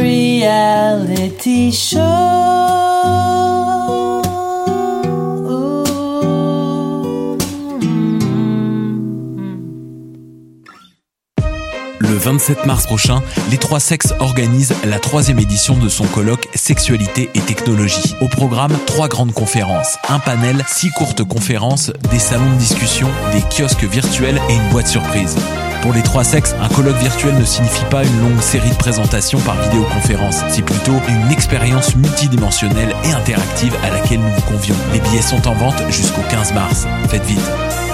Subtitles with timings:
[0.00, 2.00] reality show.
[12.00, 17.30] Le 27 mars prochain, les trois sexes organisent la troisième édition de son colloque Sexualité
[17.34, 18.14] et technologie.
[18.20, 23.42] Au programme, trois grandes conférences, un panel, six courtes conférences, des salons de discussion, des
[23.42, 25.36] kiosques virtuels et une boîte surprise.
[25.84, 29.38] Pour les trois sexes, un colloque virtuel ne signifie pas une longue série de présentations
[29.40, 30.38] par vidéoconférence.
[30.48, 34.76] C'est plutôt une expérience multidimensionnelle et interactive à laquelle nous vous convions.
[34.94, 36.86] Les billets sont en vente jusqu'au 15 mars.
[37.10, 37.93] Faites vite.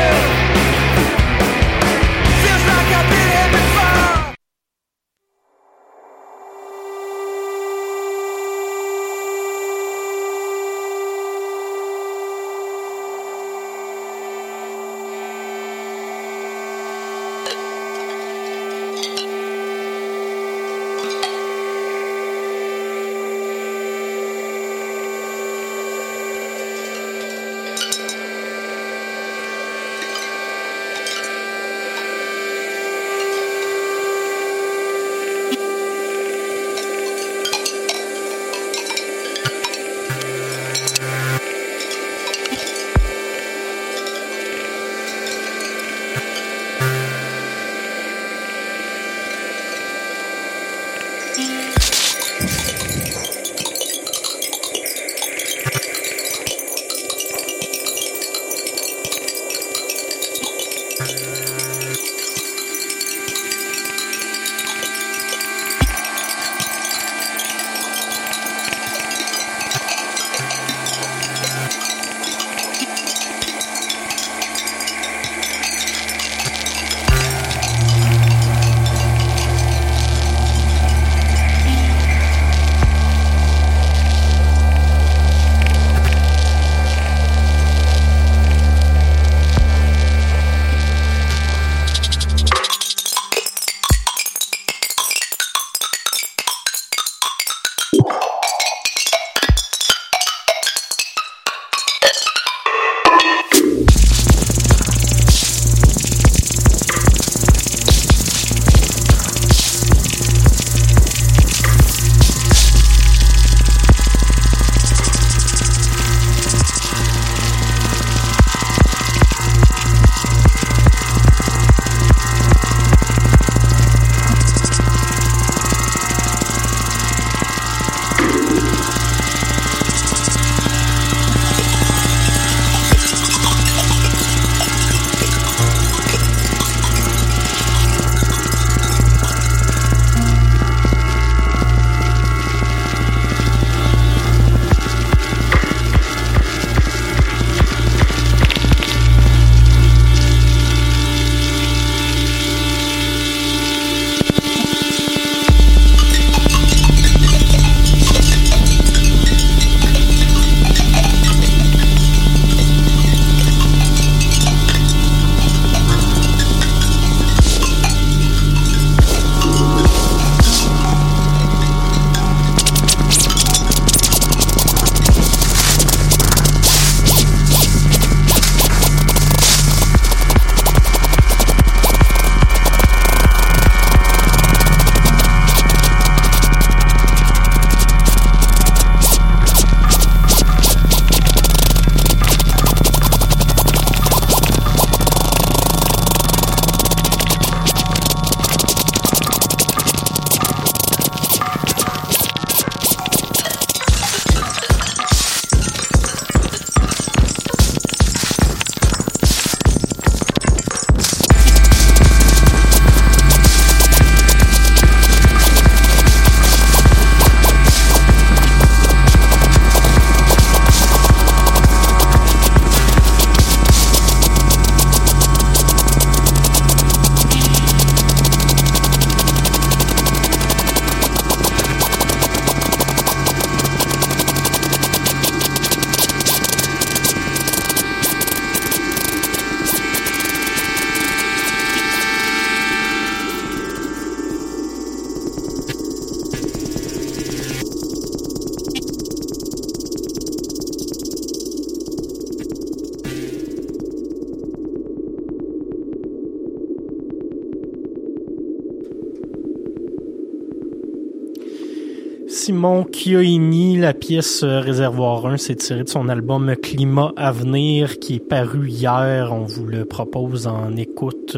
[263.01, 268.19] Chioini, la pièce Réservoir 1, c'est tiré de son album Climat à venir qui est
[268.19, 269.33] paru hier.
[269.33, 271.35] On vous le propose en écoute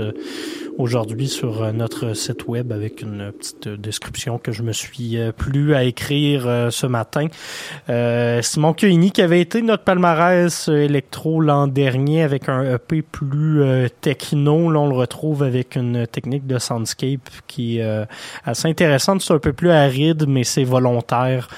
[0.78, 5.32] aujourd'hui sur euh, notre site web avec une petite description que je me suis euh,
[5.32, 7.28] plu à écrire euh, ce matin.
[7.88, 13.62] Simon Cuini qui avait été notre palmarès électro l'an dernier avec un EP plus
[14.02, 14.72] techno.
[14.72, 18.06] Là, on le retrouve avec une technique de soundscape qui est
[18.46, 19.22] assez intéressante.
[19.22, 21.50] C'est un peu plus aride, mais c'est volontaire.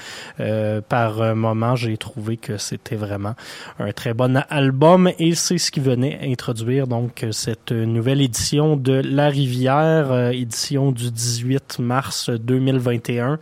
[0.88, 3.34] par moment, j'ai trouvé que c'était vraiment
[3.78, 8.92] un très bon album et c'est ce qui venait introduire donc cette nouvelle édition de
[8.92, 13.38] la Rivière, euh, édition du 18 mars 2021.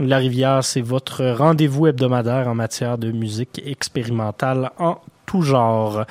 [0.00, 6.04] La Rivière, c'est votre rendez-vous hebdomadaire en matière de musique expérimentale en tout genre.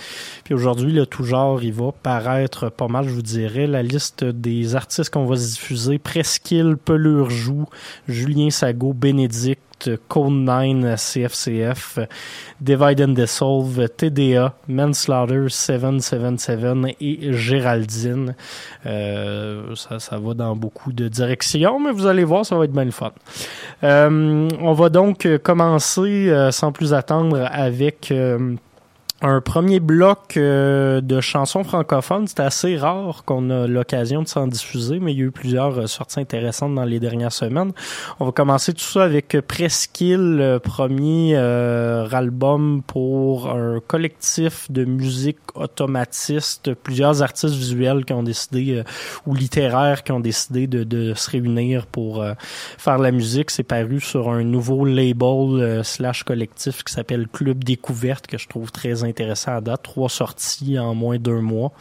[0.45, 3.67] Puis aujourd'hui, le tout genre, il va paraître pas mal, je vous dirais.
[3.67, 7.65] La liste des artistes qu'on va diffuser, Presqu'île, Pelure Joue,
[8.07, 9.61] Julien Sago, Bénédicte,
[10.07, 11.99] Code 9 CFCF,
[12.61, 18.35] Divide and Dissolve, TDA, Manslaughter 777 et Géraldine.
[18.85, 22.71] Euh, ça, ça va dans beaucoup de directions, mais vous allez voir, ça va être
[22.71, 23.11] bien le fun.
[23.83, 28.13] Euh, on va donc commencer euh, sans plus attendre avec
[29.23, 32.27] un premier bloc euh, de chansons francophones.
[32.27, 35.79] C'est assez rare qu'on a l'occasion de s'en diffuser, mais il y a eu plusieurs
[35.79, 37.71] euh, sorties intéressantes dans les dernières semaines.
[38.19, 45.39] On va commencer tout ça avec Presqu'île, premier euh, album pour un collectif de musique
[45.55, 48.83] automatiste, plusieurs artistes visuels qui ont décidé,
[49.25, 52.25] ou littéraires qui ont décidé de, de se réunir pour
[52.77, 53.51] faire la musique.
[53.51, 58.71] C'est paru sur un nouveau label slash collectif qui s'appelle Club Découverte, que je trouve
[58.71, 59.83] très intéressant intéressant à date.
[59.83, 61.71] Trois sorties en moins d'un mois.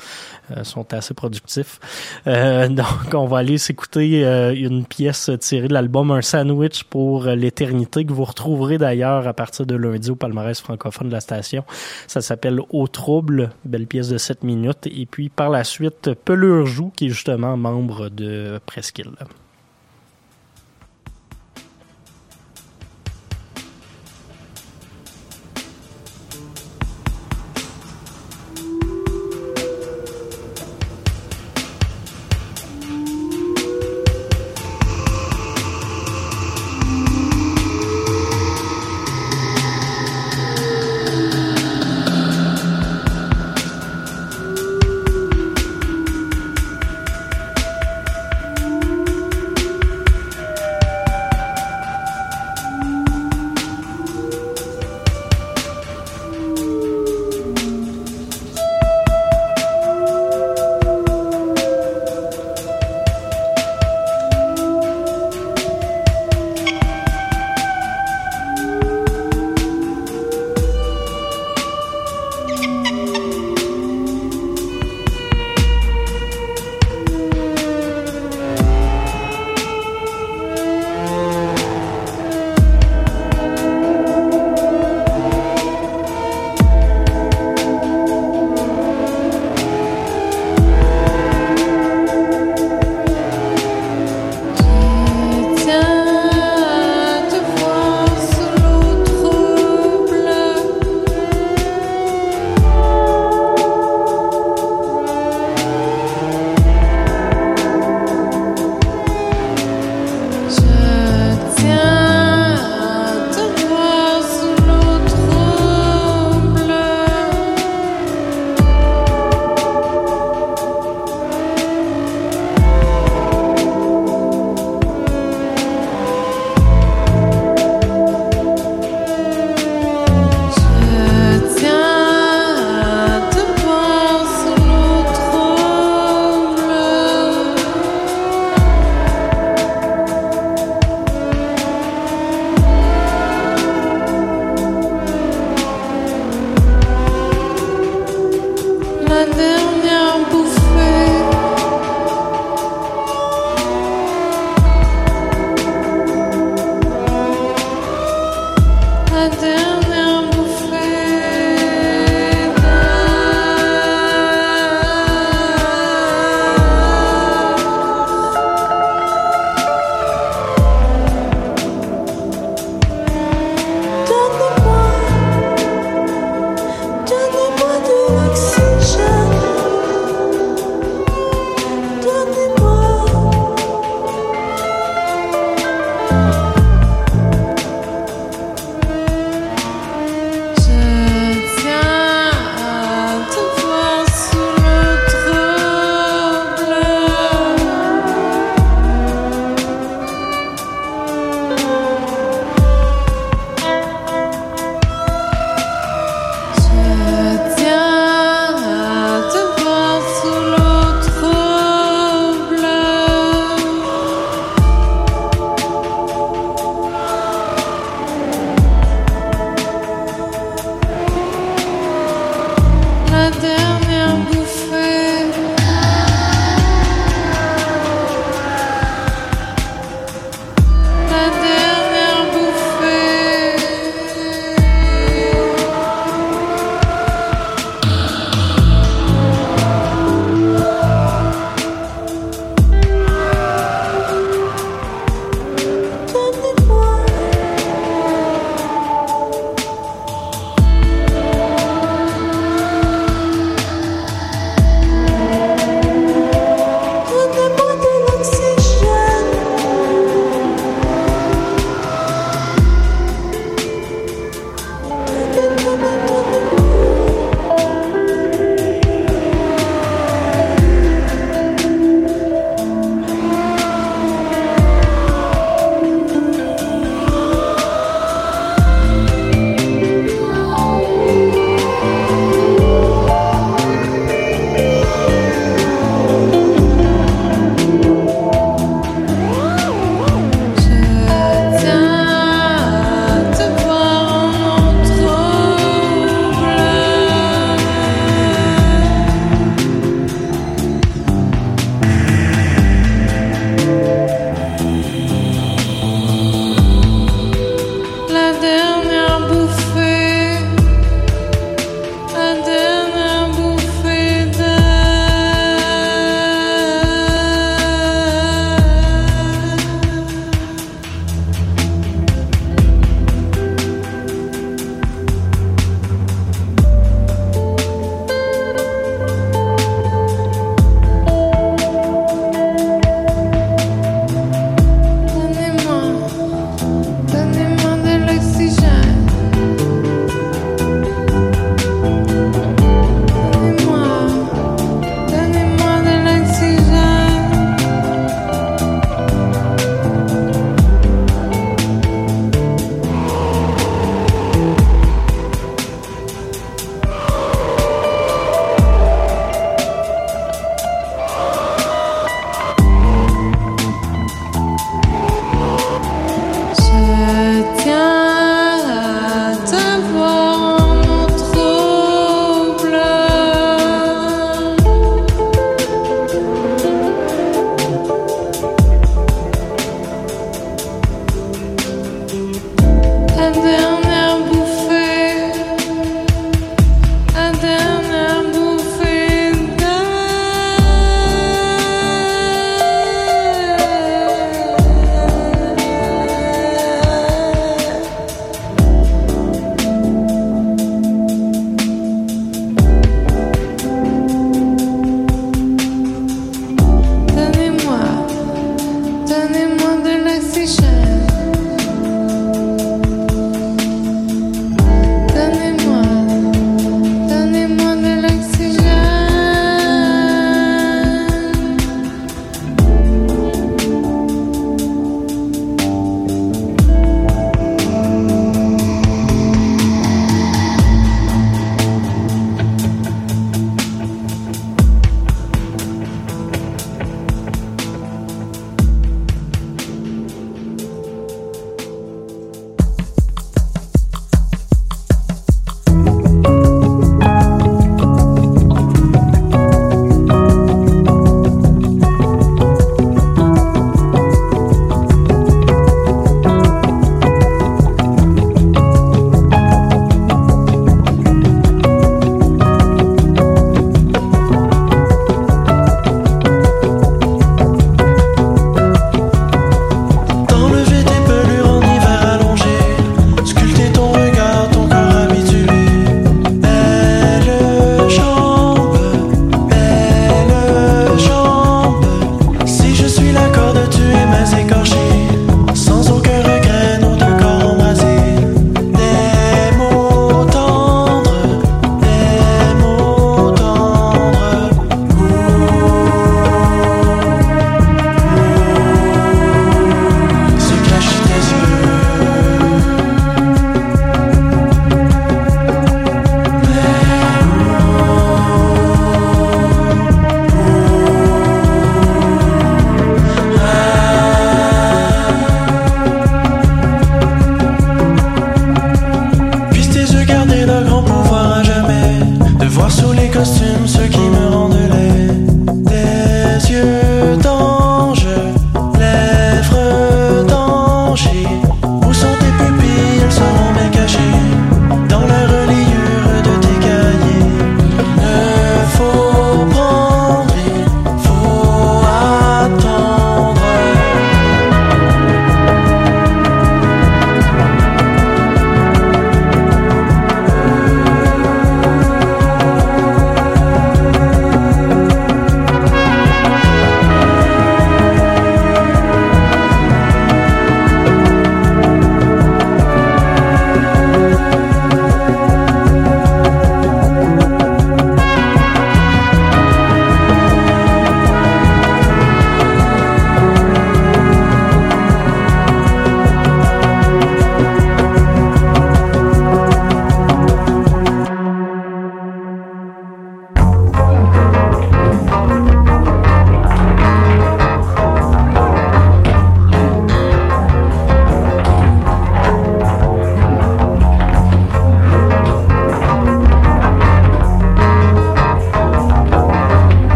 [0.50, 1.80] Euh, sont assez productifs.
[2.26, 7.24] Euh, donc, on va aller s'écouter euh, une pièce tirée de l'album Un sandwich pour
[7.24, 11.64] l'éternité que vous retrouverez d'ailleurs à partir de lundi au palmarès francophone de la station.
[12.06, 14.86] Ça s'appelle Au trouble, belle pièce de 7 minutes.
[14.86, 19.12] Et puis par la suite, Pelure Joue, qui est justement membre de Presqu'île.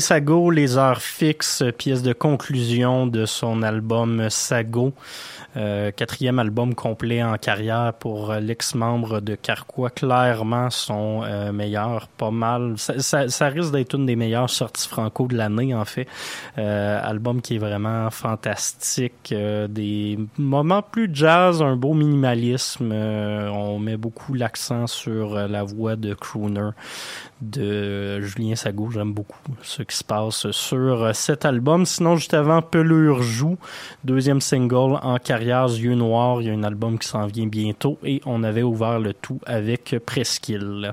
[0.00, 4.92] Sago, Les Heures Fixes, pièce de conclusion de son album Sago.
[5.56, 9.88] Euh, quatrième album complet en carrière pour l'ex-membre de Carquois.
[9.88, 12.74] Clairement, son euh, meilleur, pas mal.
[12.76, 16.06] Ça, ça, risque d'être une des meilleures sorties franco de l'année, en fait.
[16.58, 19.32] Euh, album qui est vraiment fantastique.
[19.32, 22.92] des moments plus jazz, un beau minimalisme.
[22.92, 26.70] on met beaucoup l'accent sur la voix de crooner
[27.40, 28.90] de Julien Sago.
[28.90, 31.86] J'aime beaucoup ce qui se passe sur cet album.
[31.86, 33.58] Sinon, juste avant, Pelure joue,
[34.04, 36.42] deuxième single en carrière, Yeux Noirs.
[36.42, 39.40] Il y a un album qui s'en vient bientôt et on avait ouvert le tout
[39.46, 40.92] avec Presqu'île.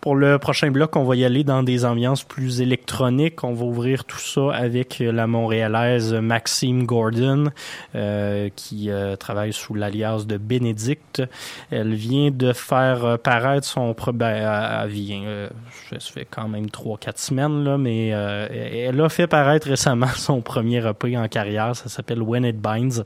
[0.00, 3.44] Pour le prochain bloc, on va y aller dans des ambiances plus électroniques.
[3.44, 7.50] On va ouvrir tout ça avec la montréalaise Maxime Gordon,
[7.94, 11.22] euh, qui euh, travaille sous l'alliance de Bénédicte.
[11.70, 13.94] Elle vient de faire paraître son...
[14.14, 15.48] Ben, euh,
[15.90, 20.78] ça fait quand même 3-4 semaines, là, mais elle a fait paraître récemment son premier
[20.78, 21.76] EP en carrière.
[21.76, 23.02] Ça s'appelle When It Binds.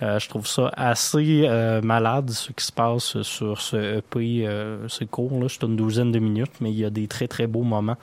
[0.00, 1.46] je trouve ça assez
[1.82, 4.48] malade, ce qui se passe sur ce EP.
[4.88, 7.46] c'est court, là, c'est une douzaine de minutes mais il y a des très très
[7.46, 7.96] beaux moments.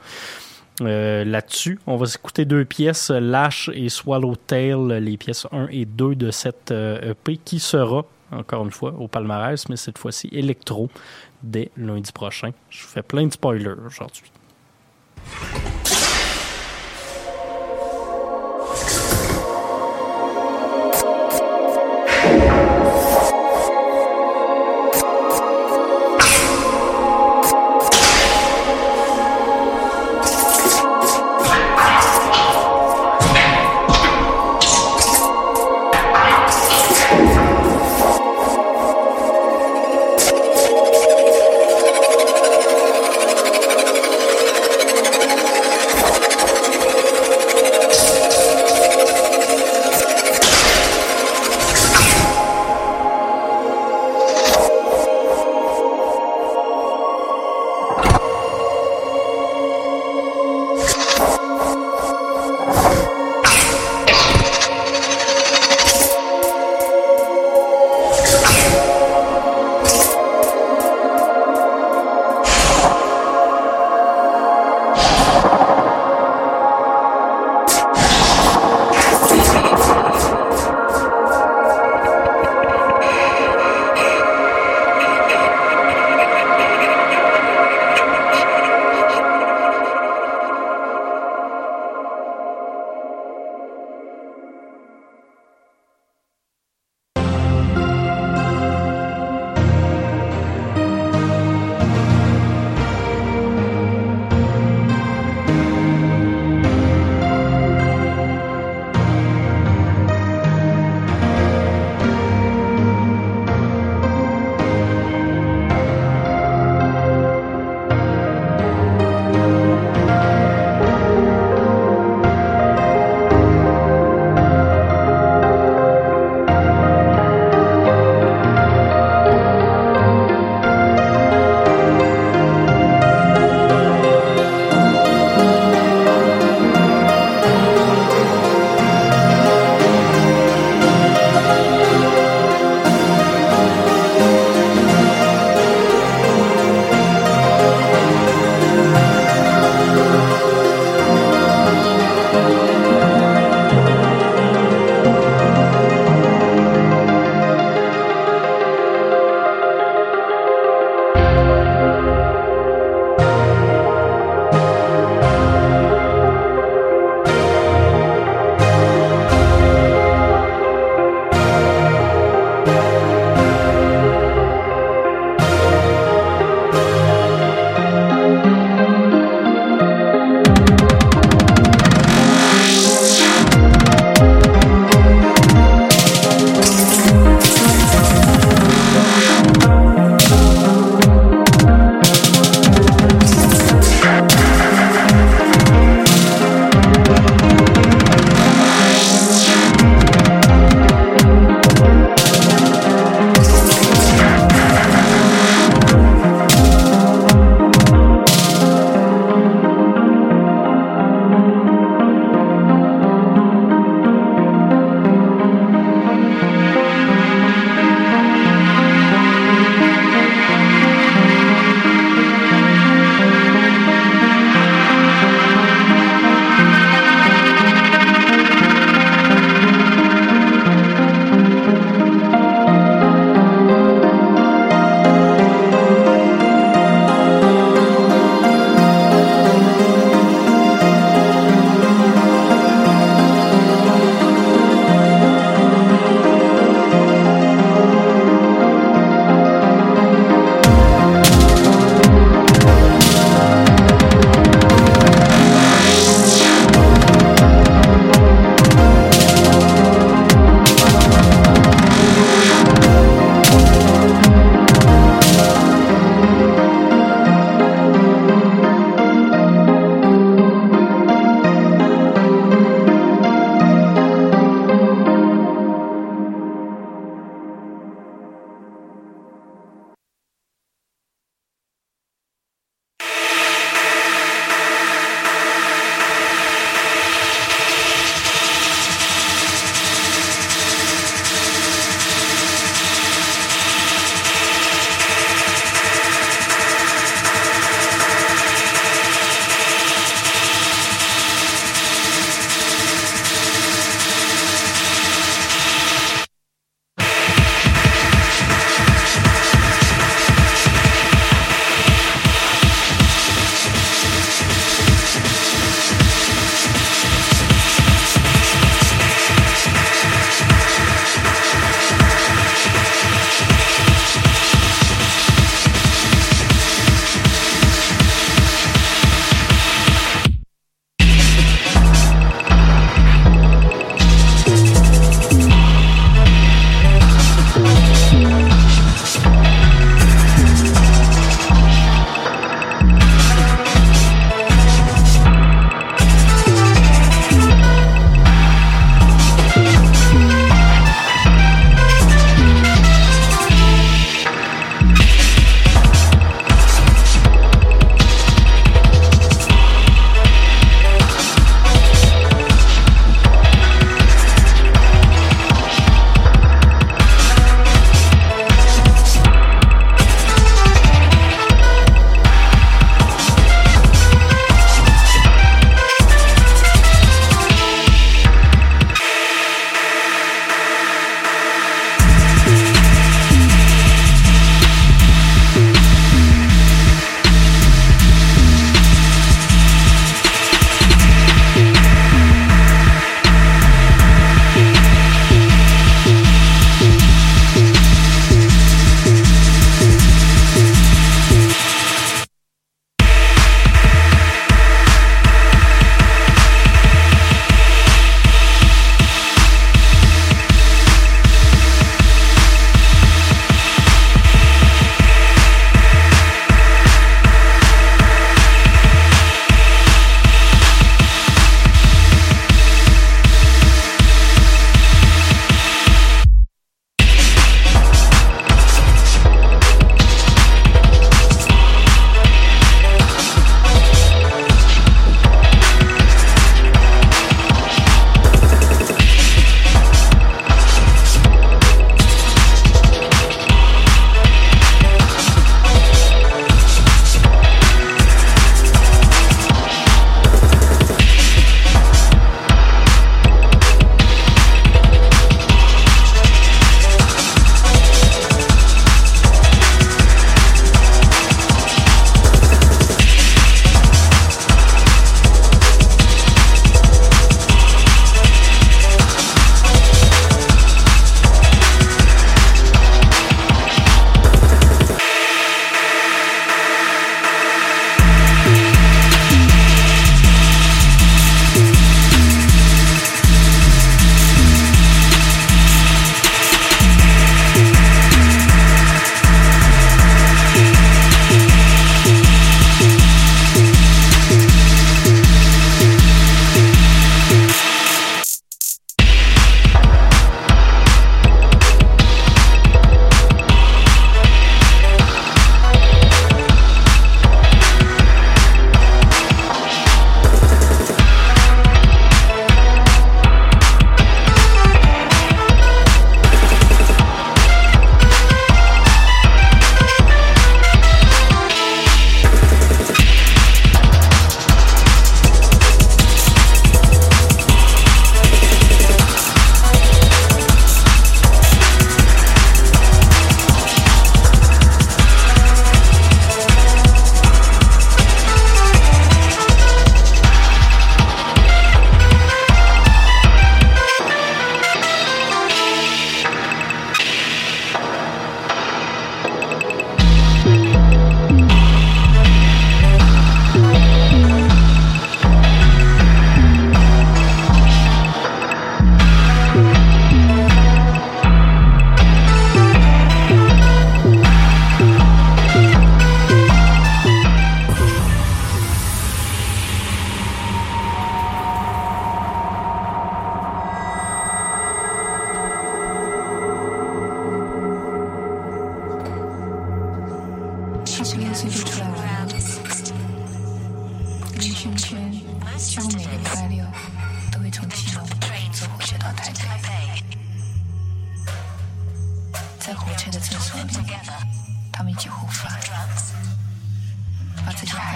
[0.82, 1.78] Euh, là-dessus.
[1.86, 6.70] On va écouter deux pièces, Lash et Swallowtail, les pièces 1 et 2 de cette
[6.70, 10.90] euh, EP qui sera, encore une fois, au palmarès, mais cette fois-ci électro
[11.42, 12.50] dès lundi prochain.
[12.68, 14.30] Je vous fais plein de spoilers aujourd'hui.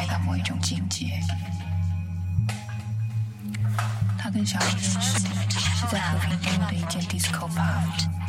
[0.00, 1.20] 开到某一种境界。
[4.18, 8.19] 他跟小雨认识是在和平东路的一间 disco pub。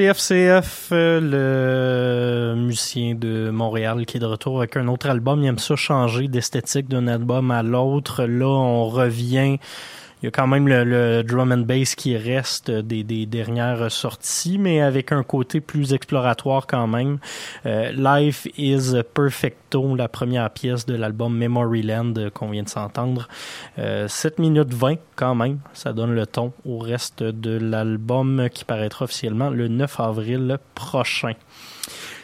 [0.00, 5.46] CFCF, euh, le musicien de Montréal qui est de retour avec un autre album, il
[5.46, 8.24] aime ça changer d'esthétique d'un album à l'autre.
[8.24, 9.58] Là, on revient
[10.22, 13.90] il y a quand même le, le, drum and bass qui reste des, des, dernières
[13.90, 17.18] sorties, mais avec un côté plus exploratoire quand même.
[17.64, 23.28] Euh, Life is Perfecto, la première pièce de l'album Memoryland qu'on vient de s'entendre.
[23.78, 28.64] Euh, 7 minutes 20 quand même, ça donne le ton au reste de l'album qui
[28.64, 31.32] paraîtra officiellement le 9 avril prochain.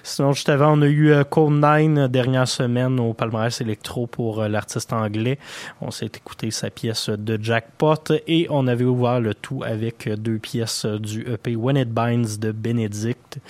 [0.09, 4.40] Sinon, juste avant, on a eu euh, Code 9 dernière semaine au palmarès électro pour
[4.40, 5.36] euh, l'artiste anglais.
[5.80, 10.14] On s'est écouté sa pièce de Jackpot et on avait ouvert le tout avec euh,
[10.14, 13.40] deux pièces du EP When It Binds de Benedict.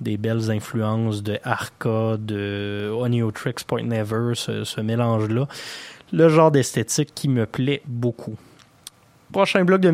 [0.00, 5.46] Des belles influences de Arca, de Oniotrix Point Never, ce, ce mélange-là.
[6.14, 8.36] Le genre d'esthétique qui me plaît beaucoup.
[9.32, 9.90] Prochain bloc de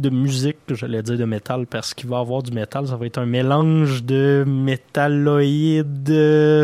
[0.00, 2.86] de musique, j'allais dire de métal, parce qu'il va avoir du métal.
[2.86, 6.12] Ça va être un mélange de métalloïde,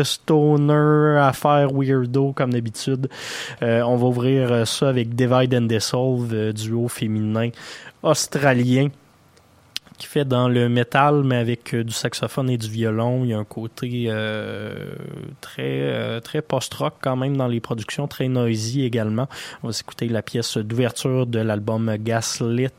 [0.03, 3.09] stoner, affaire weirdo, comme d'habitude.
[3.61, 7.49] Euh, on va ouvrir ça avec Divide and Dissolve, euh, duo féminin
[8.03, 8.89] australien
[9.97, 13.23] qui fait dans le métal, mais avec euh, du saxophone et du violon.
[13.23, 14.91] Il y a un côté euh,
[15.41, 19.27] très, euh, très post-rock quand même dans les productions, très noisy également.
[19.63, 22.69] On va s'écouter la pièce d'ouverture de l'album Gaslit,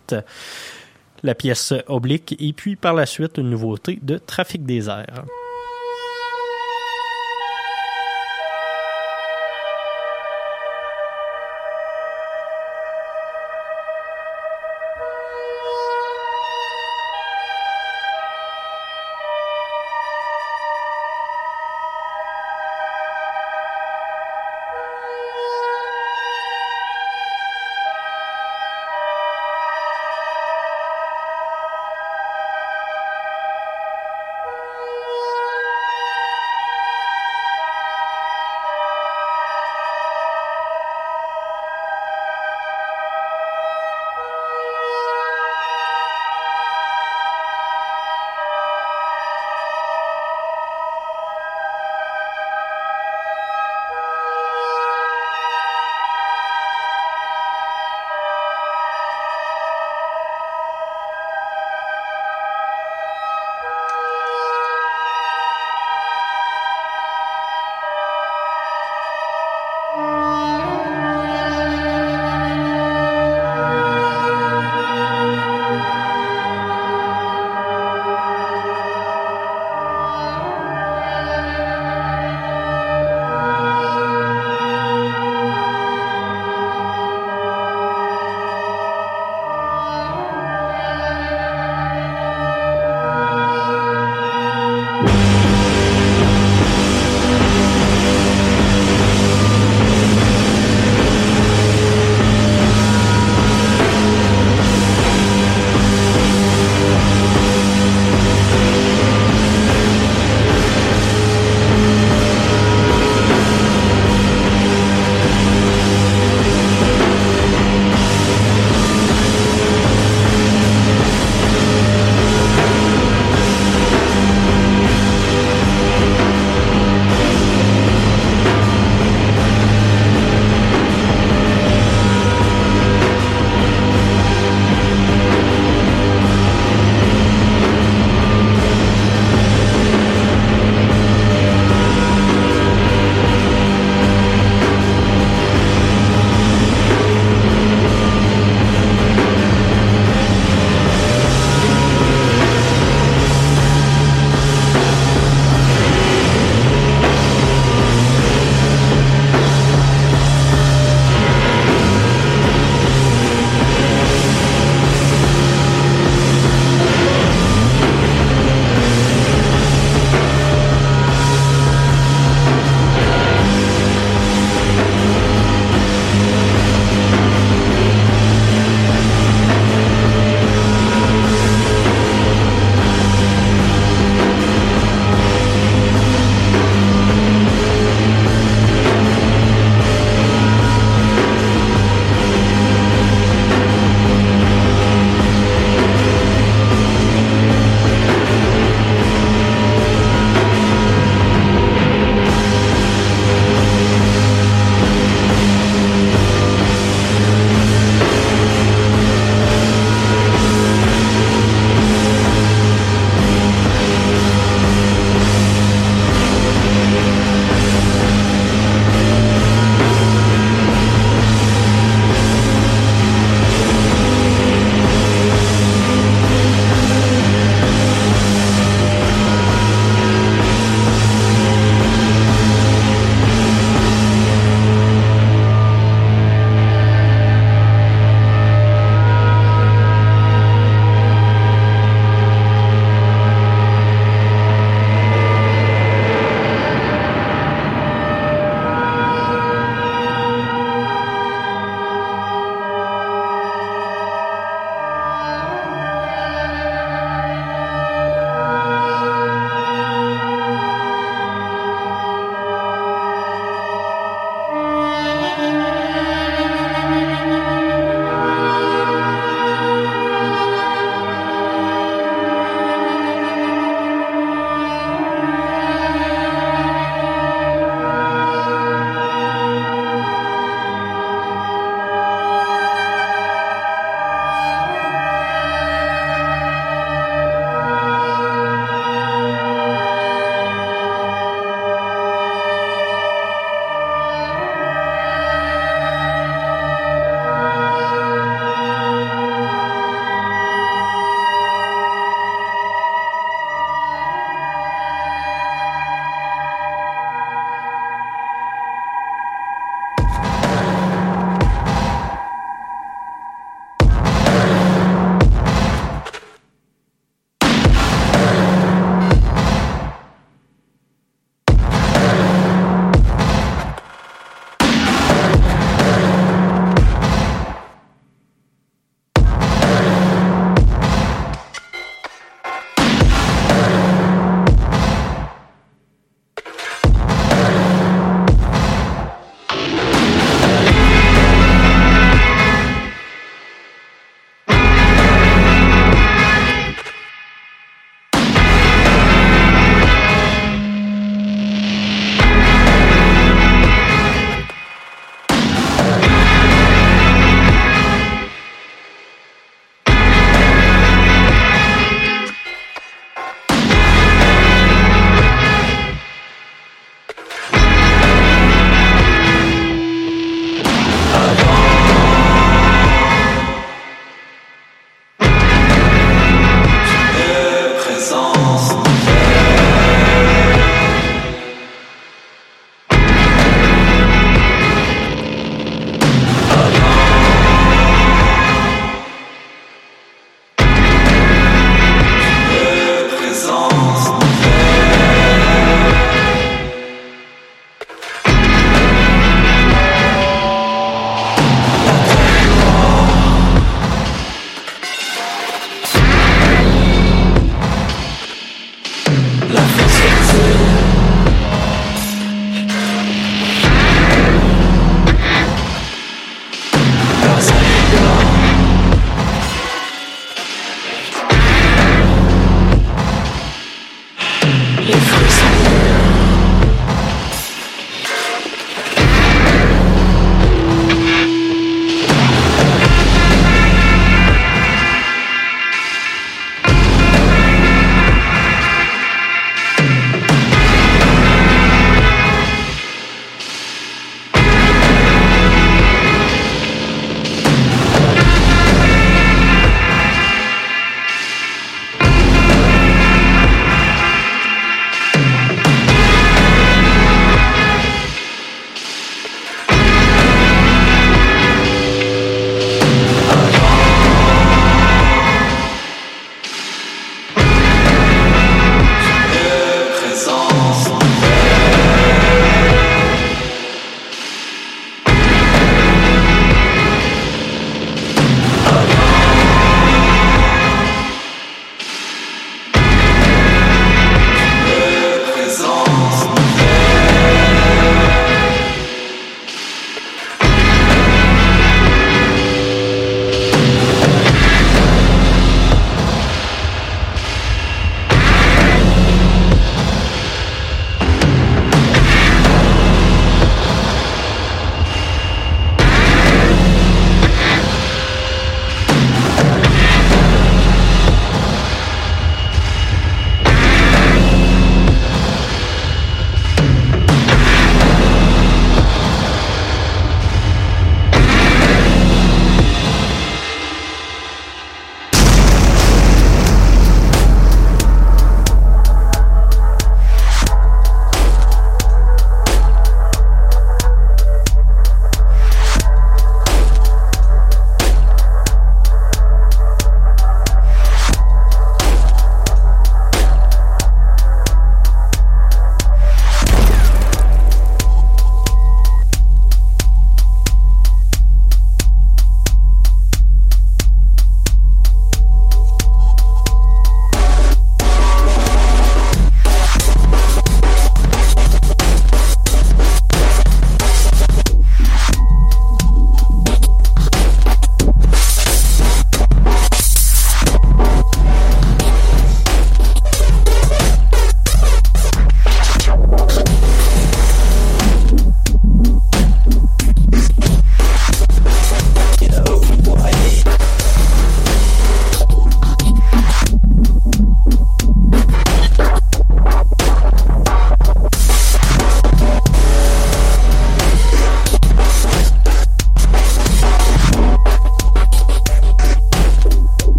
[1.22, 5.24] la pièce Oblique, et puis par la suite une nouveauté de Trafic des airs.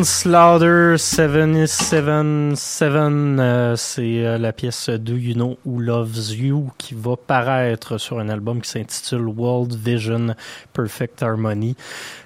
[0.00, 0.19] friends.
[0.26, 2.04] Manslaughter 777,
[3.40, 8.18] euh, c'est euh, la pièce Do You Know Who Loves You qui va paraître sur
[8.18, 10.34] un album qui s'intitule World Vision
[10.74, 11.74] Perfect Harmony.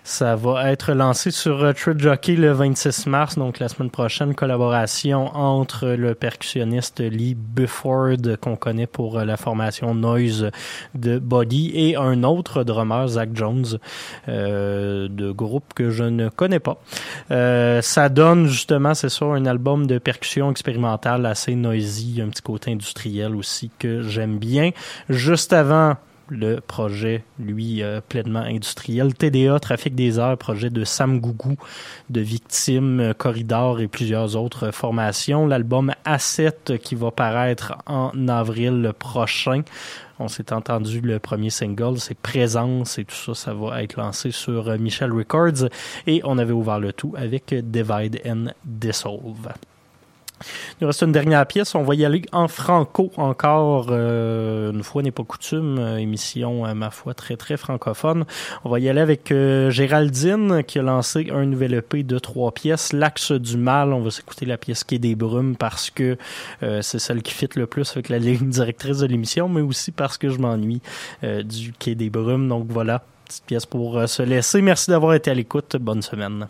[0.06, 5.34] Ça va être lancé sur euh, Jockey le 26 mars, donc la semaine prochaine, collaboration
[5.34, 10.50] entre le percussionniste Lee Bufford qu'on connaît pour euh, la formation Noise
[10.94, 13.78] de Body et un autre drummer, Zach Jones,
[14.28, 16.76] euh, de groupe que je ne connais pas.
[17.30, 22.42] Euh, ça donne justement, c'est ça, un album de percussion expérimentale assez noisy, un petit
[22.42, 24.70] côté industriel aussi que j'aime bien.
[25.08, 25.96] Juste avant
[26.28, 29.14] le projet, lui, euh, pleinement industriel.
[29.14, 31.56] TDA, Trafic des Heures, projet de Sam Gougou,
[32.10, 35.46] de Victime, euh, Corridor et plusieurs autres formations.
[35.46, 39.62] L'album A7 qui va paraître en avril prochain.
[40.18, 44.30] On s'est entendu le premier single, c'est Présence et tout ça, ça va être lancé
[44.30, 45.68] sur euh, Michel Records.
[46.06, 49.52] Et on avait ouvert le tout avec Divide and Dissolve.
[50.40, 51.74] Il nous reste une dernière pièce.
[51.74, 53.86] On va y aller en franco encore.
[53.90, 55.78] Euh, une fois n'est pas coutume.
[55.78, 58.24] euh, émission, euh, ma foi, très, très francophone.
[58.64, 62.52] On va y aller avec euh, Géraldine qui a lancé un nouvel EP de trois
[62.52, 62.92] pièces.
[62.92, 63.92] L'Axe du Mal.
[63.92, 66.16] On va s'écouter la pièce qui est des brumes parce que
[66.62, 69.92] euh, c'est celle qui fit le plus avec la ligne directrice de l'émission, mais aussi
[69.92, 70.82] parce que je m'ennuie
[71.22, 72.48] du Quai des Brumes.
[72.48, 74.62] Donc voilà, petite pièce pour se laisser.
[74.62, 75.76] Merci d'avoir été à l'écoute.
[75.76, 76.46] Bonne semaine.